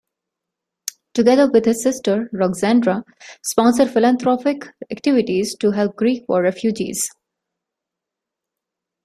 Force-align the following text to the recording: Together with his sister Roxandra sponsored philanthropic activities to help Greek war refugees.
Together 1.13 1.47
with 1.51 1.65
his 1.65 1.83
sister 1.83 2.27
Roxandra 2.33 3.03
sponsored 3.43 3.91
philanthropic 3.91 4.63
activities 4.89 5.55
to 5.57 5.69
help 5.69 5.95
Greek 5.95 6.27
war 6.27 6.41
refugees. 6.41 7.07